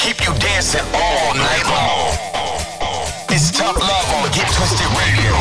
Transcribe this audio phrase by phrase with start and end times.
[0.00, 2.08] keep you dancing all night long.
[3.28, 5.34] It's tough love on Get Twisted Radio.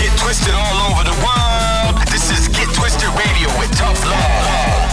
[0.00, 1.94] Get twisted all over the world.
[2.10, 4.90] This is Get Twisted Radio with Tough Love.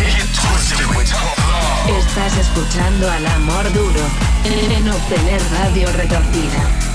[0.00, 1.98] Get twisted with Tough Love.
[2.00, 4.00] Estás escuchando al amor duro
[4.44, 6.89] en obtener radio retorcida.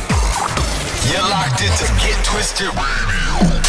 [1.12, 3.62] You're locked into Get Twisted Radio.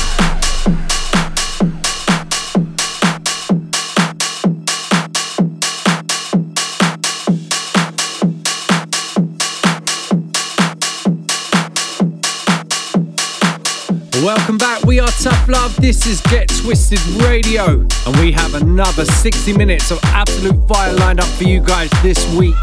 [14.25, 14.83] Welcome back.
[14.85, 15.77] We are Tough Love.
[15.77, 17.87] This is Get Twisted Radio.
[18.07, 22.19] And we have another 60 minutes of absolute fire lined up for you guys this
[22.35, 22.57] week.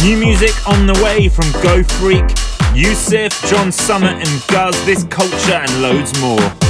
[0.00, 2.26] New music on the way from Go Freak,
[2.76, 6.65] Yousef, John Summit and Guz, This Culture, and loads more.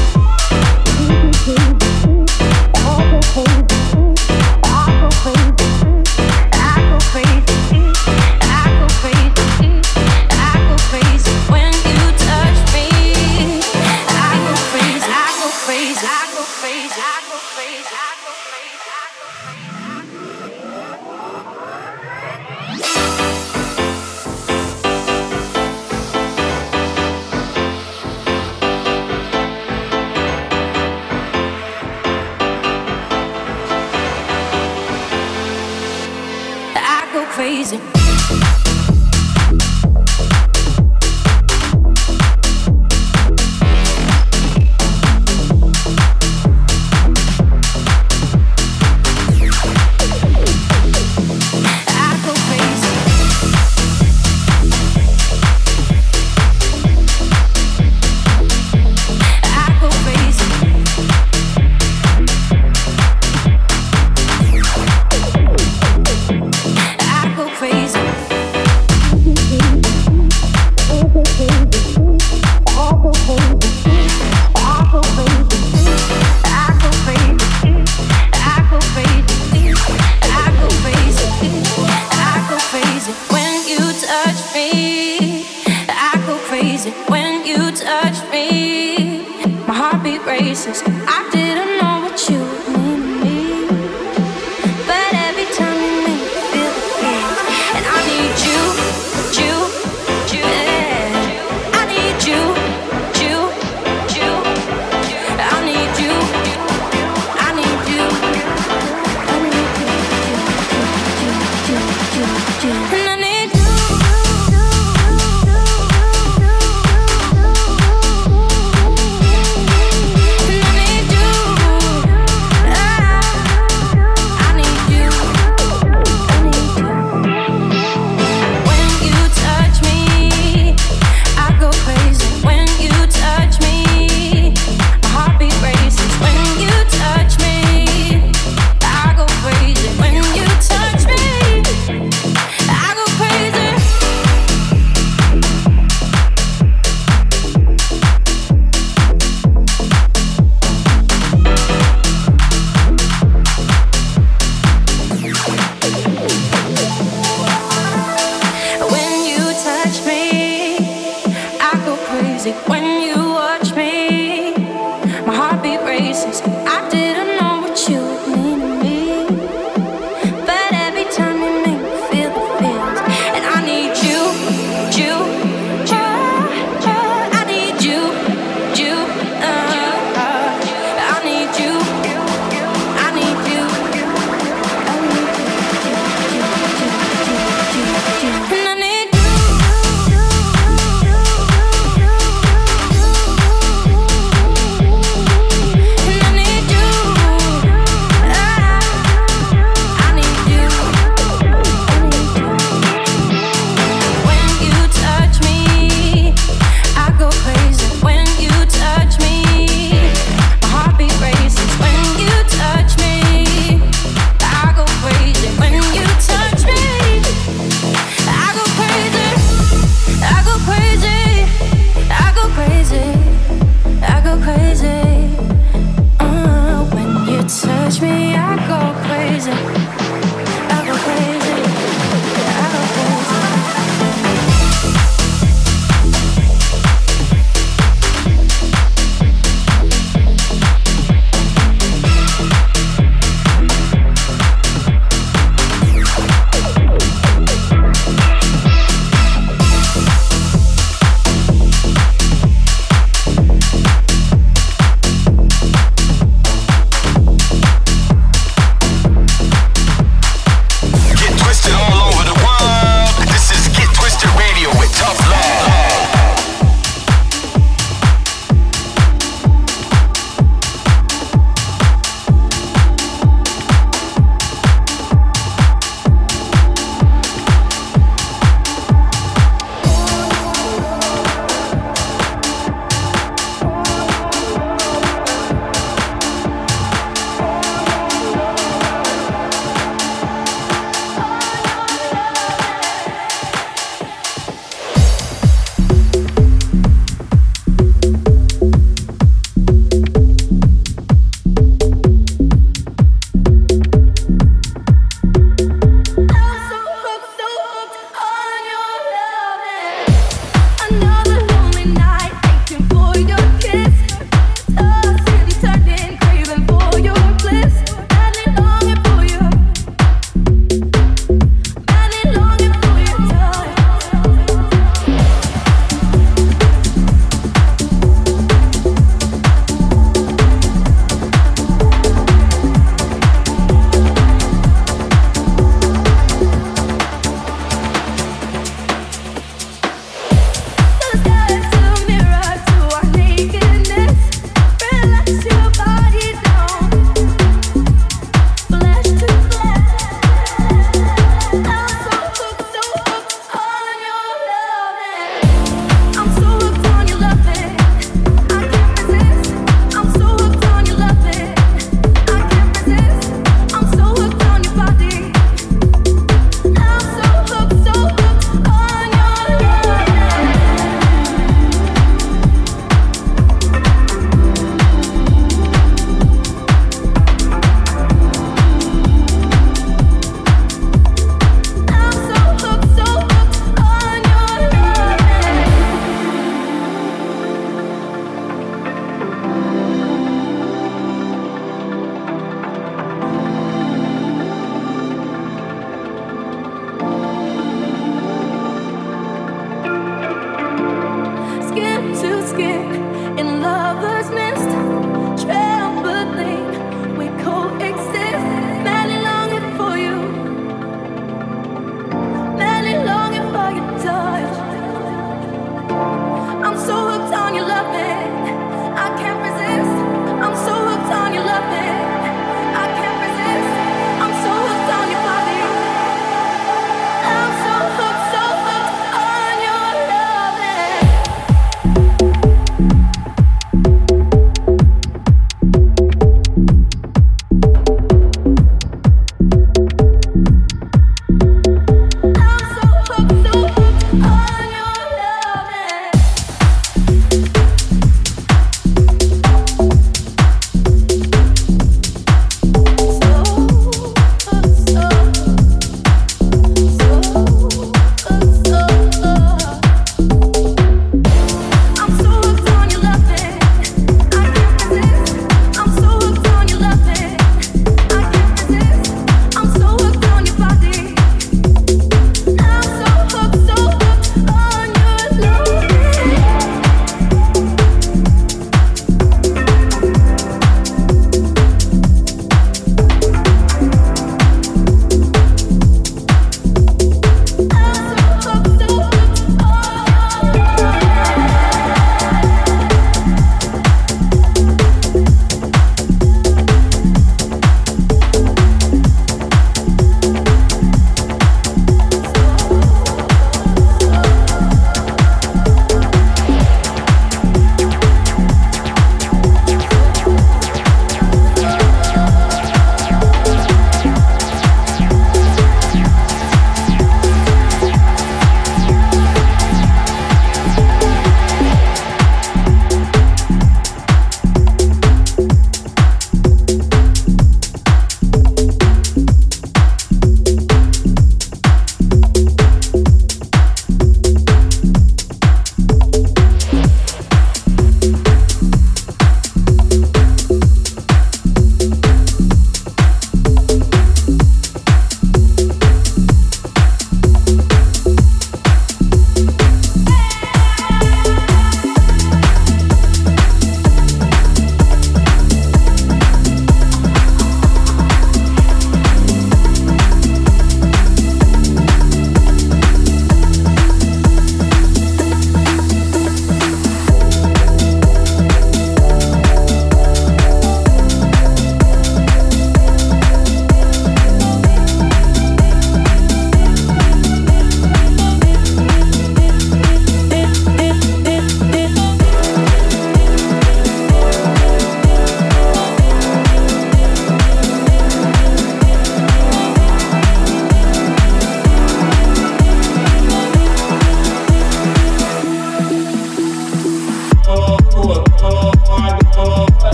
[162.47, 162.75] music.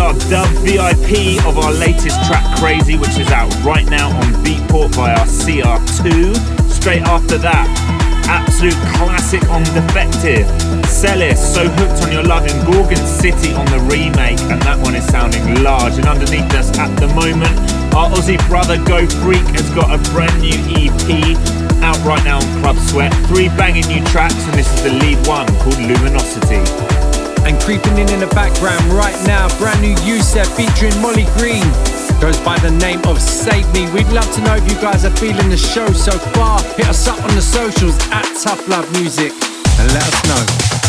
[0.00, 4.94] Our dub VIP of our latest track Crazy, which is out right now on Beatport
[4.94, 6.34] via CR2.
[6.70, 7.68] Straight after that,
[8.24, 10.48] absolute classic on Defected.
[10.88, 14.94] Celis, So Hooked on Your Love in Gorgon City on the remake, and that one
[14.94, 15.98] is sounding large.
[15.98, 17.52] And underneath us at the moment,
[17.92, 21.36] our Aussie brother Go Freak has got a brand new EP
[21.84, 23.12] out right now on Club Sweat.
[23.28, 27.09] Three banging new tracks, and this is the lead one called Luminosity.
[27.46, 31.64] And creeping in in the background right now, brand new Yousef featuring Molly Green.
[32.20, 33.90] Goes by the name of Save Me.
[33.92, 36.62] We'd love to know if you guys are feeling the show so far.
[36.76, 40.79] Hit us up on the socials at Tough Love Music and let us know.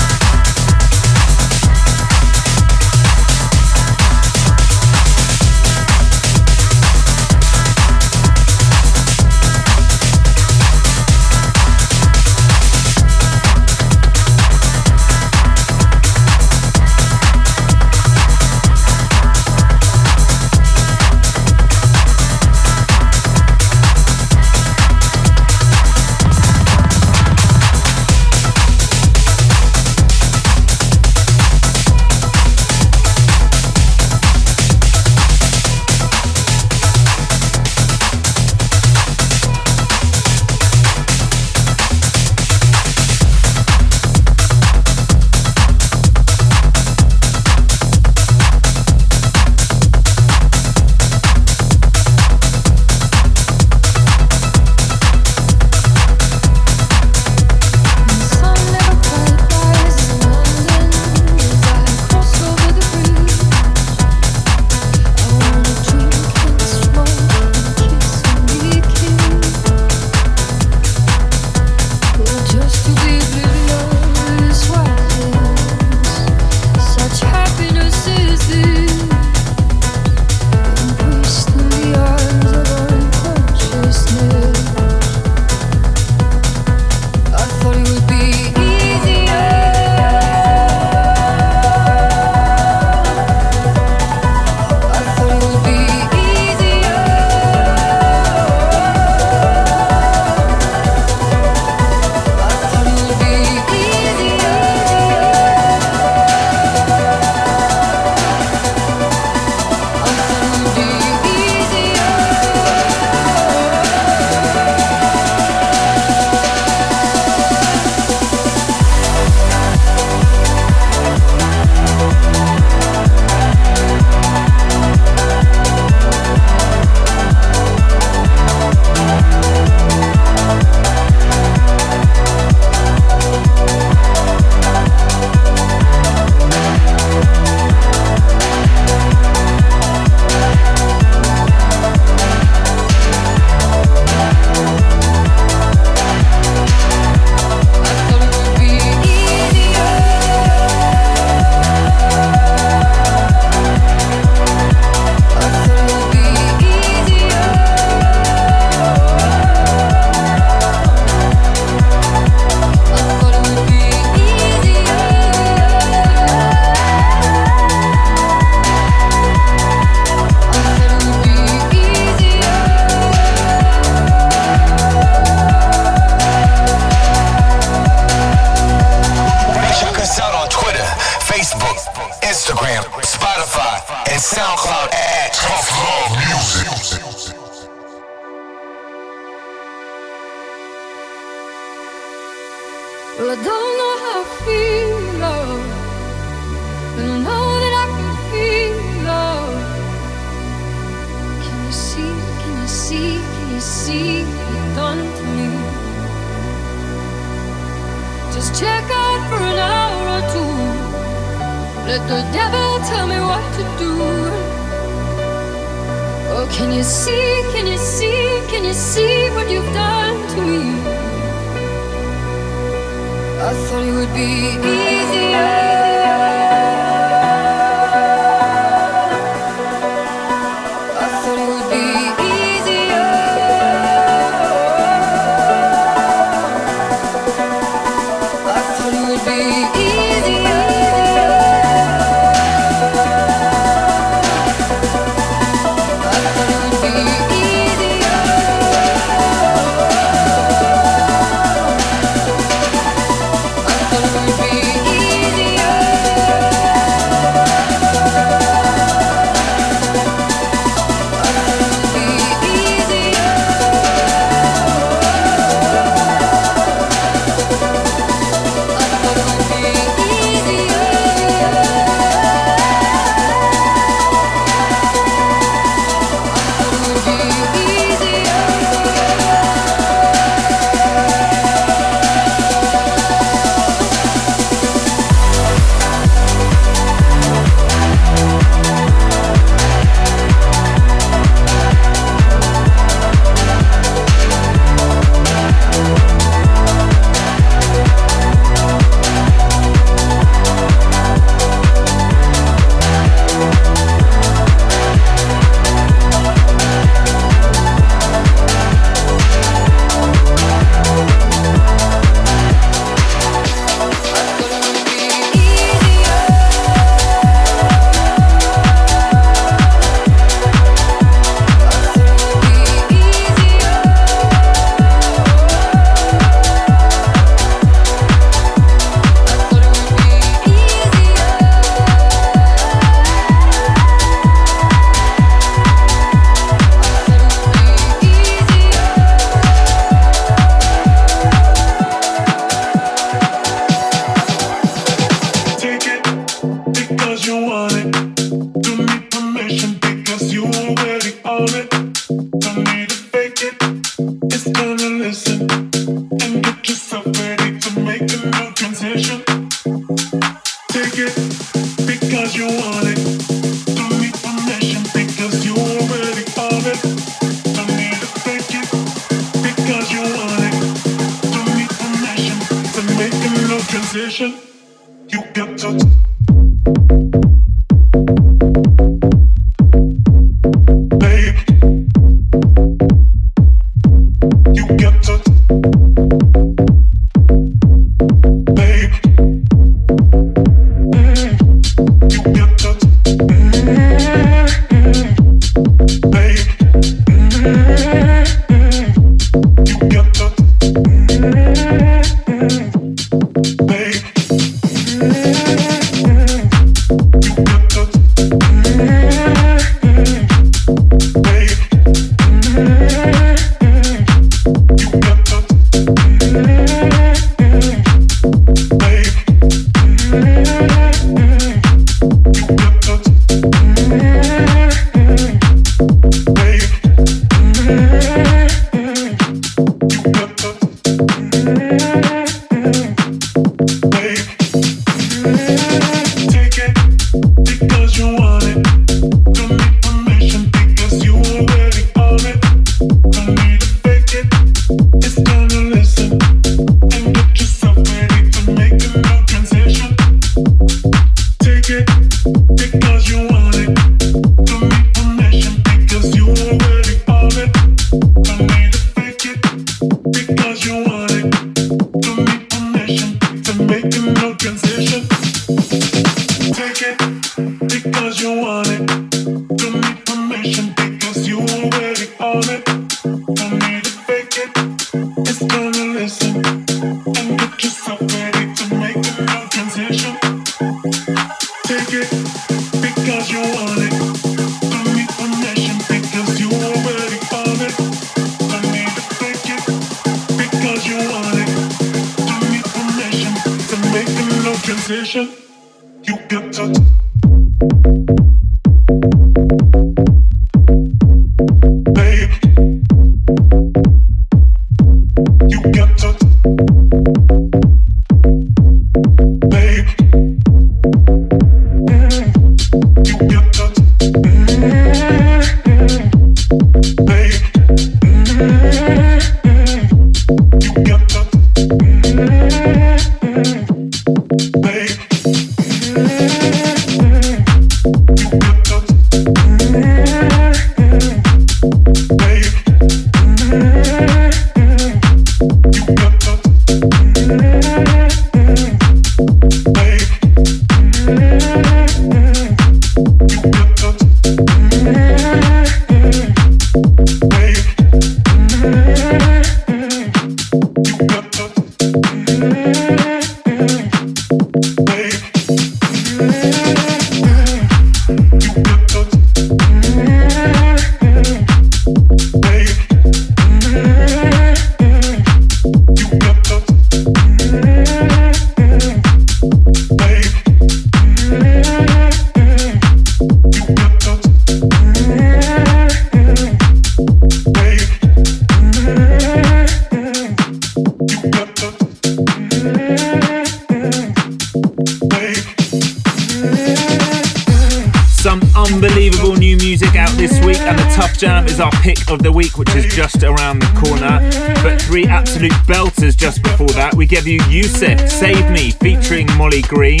[592.10, 594.18] Of the week, which is just around the corner.
[594.62, 596.94] But three absolute belters just before that.
[596.94, 600.00] We give you Yousef, Save Me, featuring Molly Green,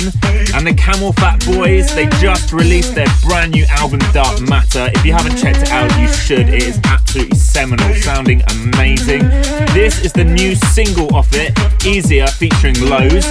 [0.54, 1.94] and the CamelPhat Boys.
[1.94, 4.88] They just released their brand new album, Dark Matter.
[4.94, 6.48] If you haven't checked it out, you should.
[6.48, 9.28] It is absolutely seminal, sounding amazing.
[9.74, 11.52] This is the new single off it,
[11.84, 13.26] Easier, featuring Lowes.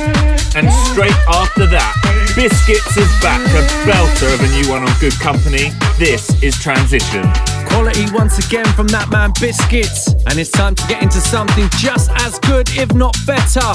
[0.56, 1.94] And straight after that,
[2.38, 5.72] Biscits is back, a belter of a new one on Good Company.
[5.98, 7.24] This is Transition.
[7.66, 12.12] Quality once again from that man Biscits, And it's time to get into something just
[12.22, 13.66] as good, if not better.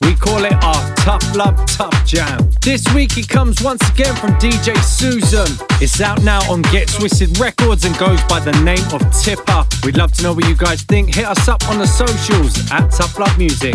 [0.00, 2.48] We call it our Tough Love Tough Jam.
[2.62, 5.46] This week it comes once again from DJ Susan.
[5.82, 9.66] It's out now on Get Twisted Records and goes by the name of Tipper.
[9.84, 11.14] We'd love to know what you guys think.
[11.14, 13.74] Hit us up on the socials at Tough Love Music.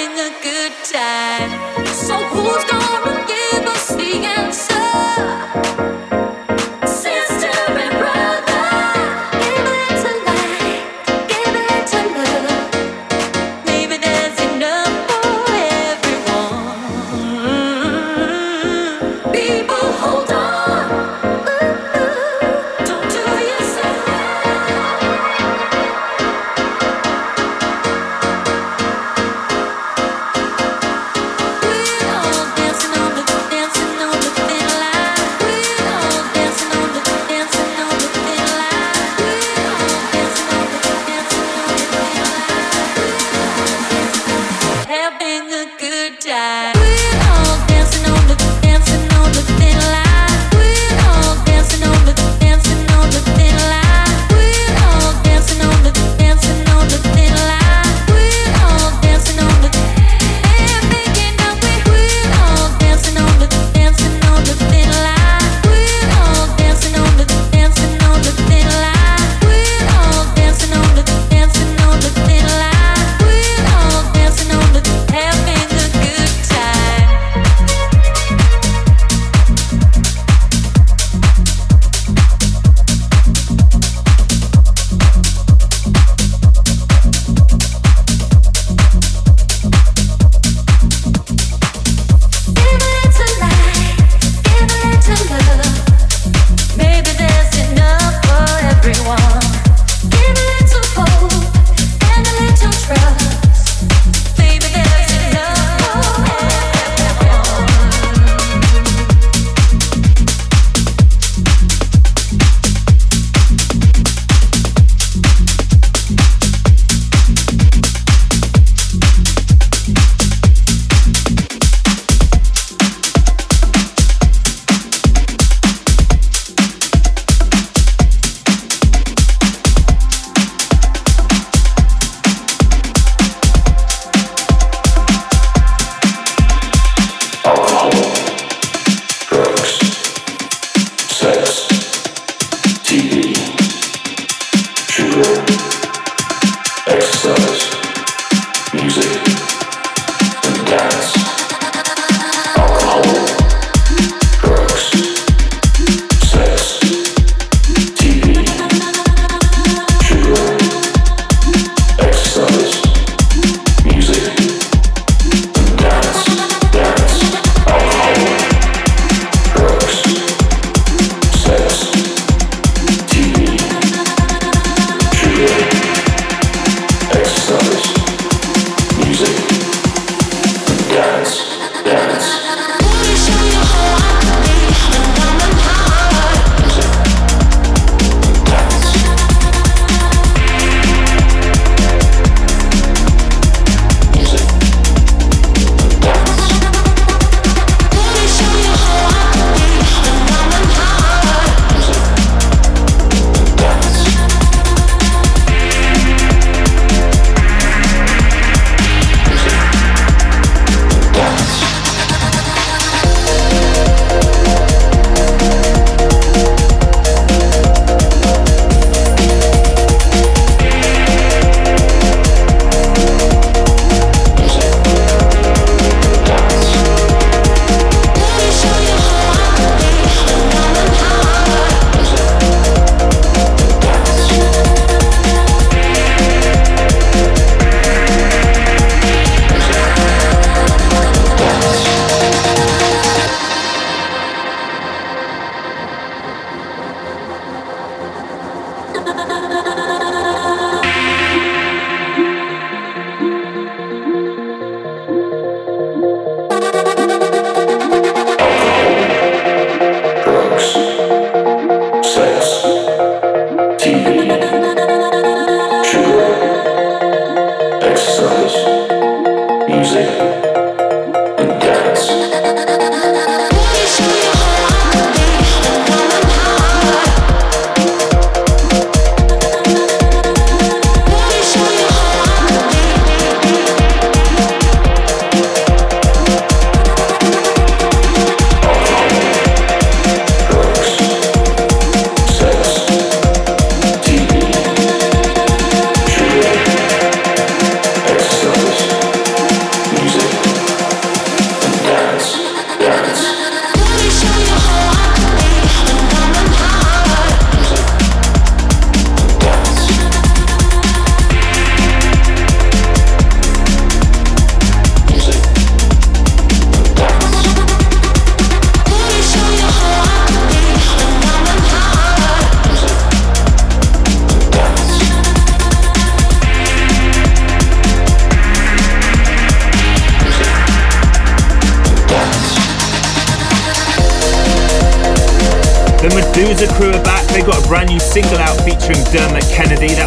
[0.00, 1.86] having a good time.
[1.86, 2.79] So who's gonna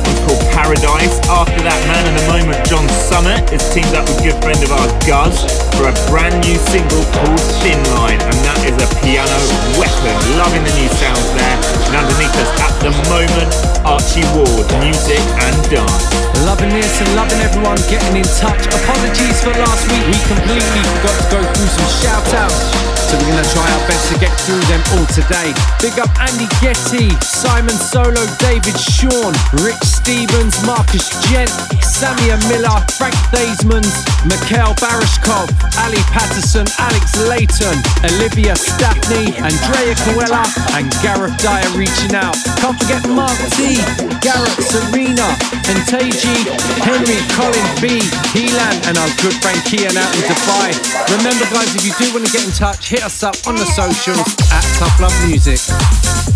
[0.04, 0.33] Kennedy.
[0.54, 1.18] Paradise.
[1.28, 4.70] After that, man in the moment, John Summit is teamed up with good friend of
[4.70, 9.40] ours, Guz, for a brand new single called Thin Line, and that is a piano
[9.82, 10.14] weapon.
[10.38, 11.58] Loving the new sounds there.
[11.90, 13.52] And underneath us at the moment,
[13.82, 16.06] Archie Ward, music and dance.
[16.46, 18.62] Loving this and loving everyone getting in touch.
[18.68, 20.06] Apologies for last week.
[20.06, 22.94] We completely forgot to go through some shout outs.
[23.14, 25.54] So we're to try our best to get through them all today.
[25.80, 31.48] Big up Andy Getty, Simon Solo, David Sean, Rich Stevens, Marcus Gent,
[31.80, 33.88] Samia Miller, Frank Daismans,
[34.28, 35.48] Mikhail Barishkov,
[35.80, 40.44] Ali Patterson, Alex Layton, Olivia Staffney, Andrea Coella,
[40.76, 42.36] and Gareth Dyer reaching out.
[42.60, 43.80] Can't forget Mark T,
[44.20, 45.32] Garrett Serena,
[45.72, 46.36] Antaji,
[46.84, 48.04] Henry, Colin B,
[48.36, 50.76] Helan, and our good friend Kian out in Dubai.
[51.16, 53.66] Remember, guys, if you do want to get in touch, hit us up on the
[53.66, 56.33] socials at Tough Love Music.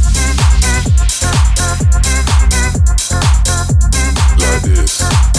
[4.59, 5.36] This.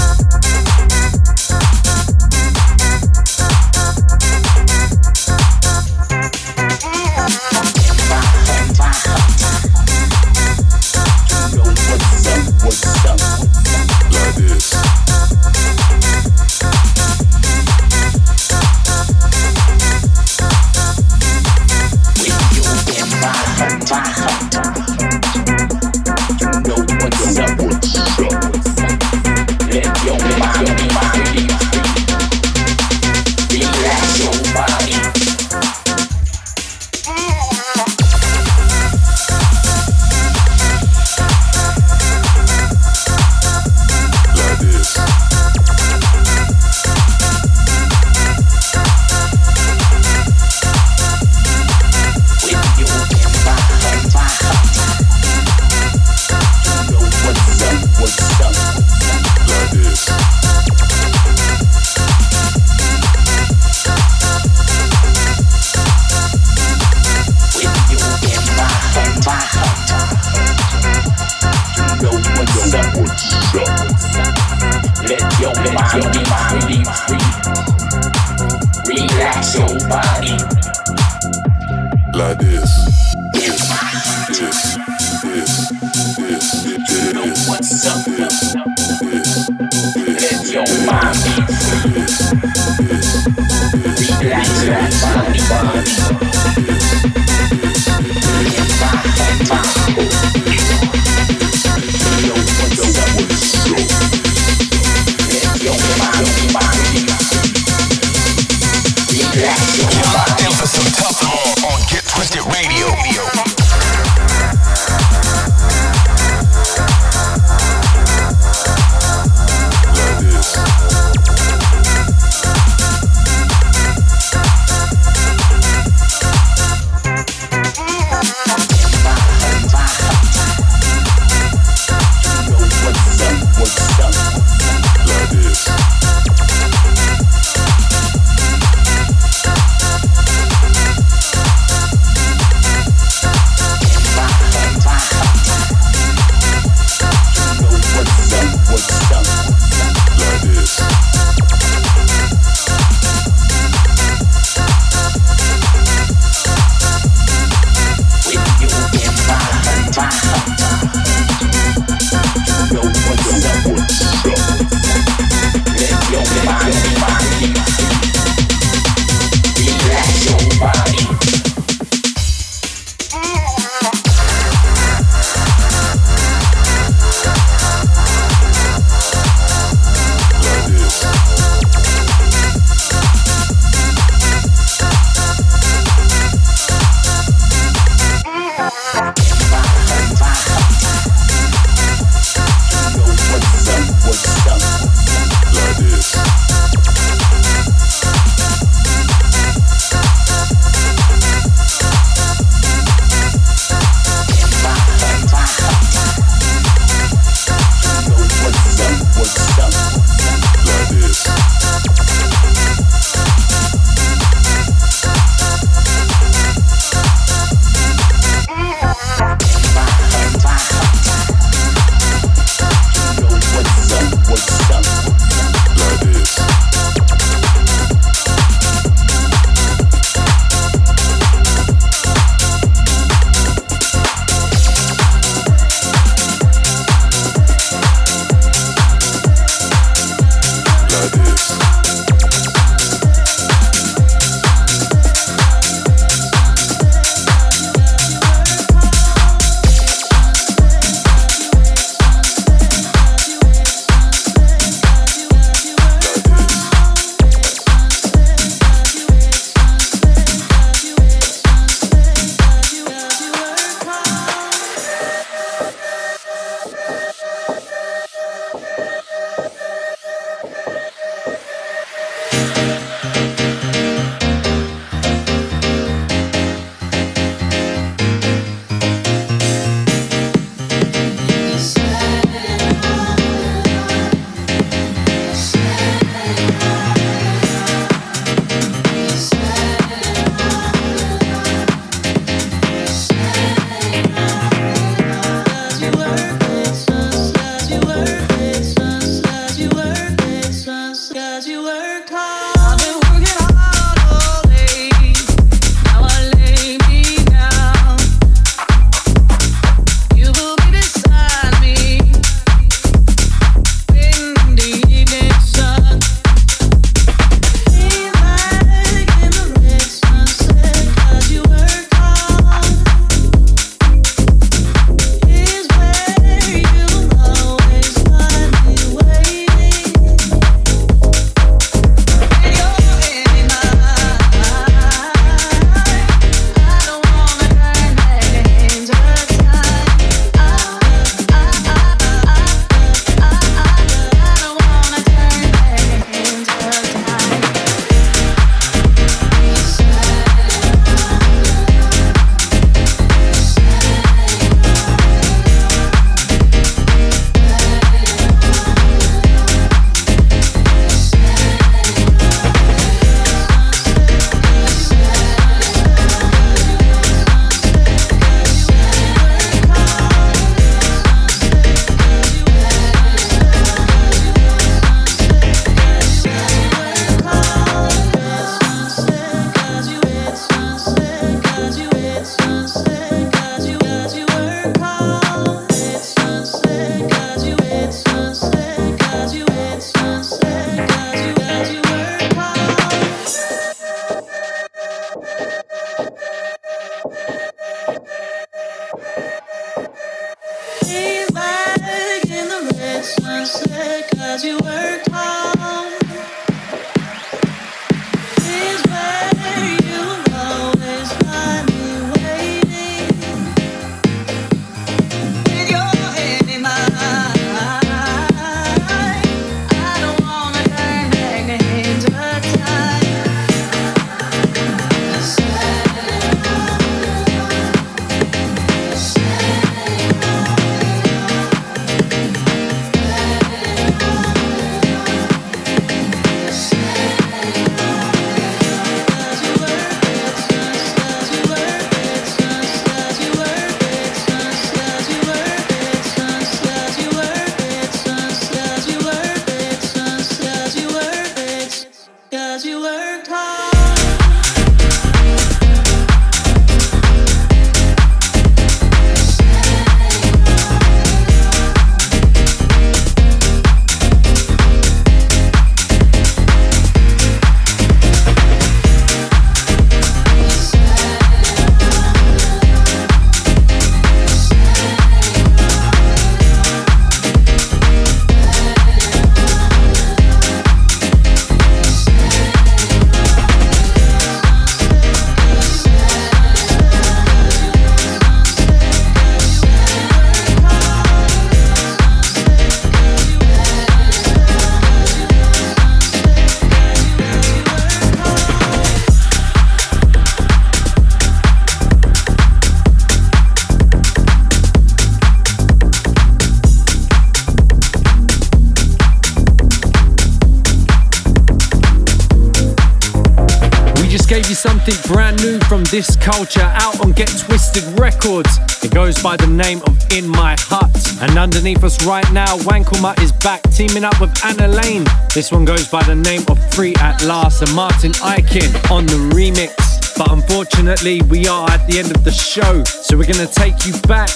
[515.91, 518.59] This culture out on Get Twisted Records.
[518.84, 521.18] It goes by the name of In My Hut.
[521.22, 525.05] And underneath us right now, Wankelmut is back teaming up with Anna Lane.
[525.34, 529.16] This one goes by the name of Free at Last and Martin Ikin on the
[529.34, 530.16] remix.
[530.18, 533.95] But unfortunately, we are at the end of the show, so we're gonna take you
[534.03, 534.28] back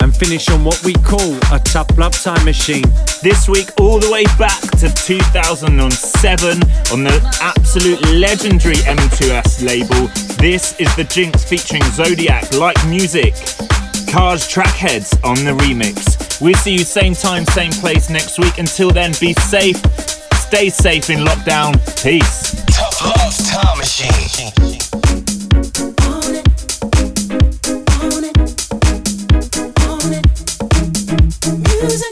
[0.00, 2.84] and finish on what we call a tough love time machine.
[3.22, 10.08] This week, all the way back to 2007 on the absolute legendary M2S label.
[10.38, 13.34] This is the Jinx featuring Zodiac, like music.
[14.10, 16.40] Cars Trackheads on the remix.
[16.40, 18.58] We'll see you same time, same place next week.
[18.58, 19.76] Until then, be safe,
[20.34, 21.74] stay safe in lockdown.
[22.02, 22.64] Peace.
[22.66, 24.79] Tough love time machine.
[31.82, 32.09] music.